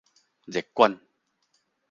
[0.49, 0.97] 熱管